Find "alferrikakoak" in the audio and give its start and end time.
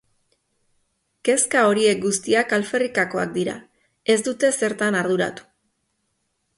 2.59-3.37